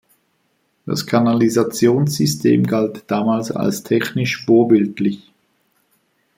Das 0.87 1.05
Kanalisationssystem 1.05 2.65
galt 2.65 3.03
damals 3.07 3.51
als 3.51 3.83
technisch 3.83 4.43
vorbildlich. 4.43 5.31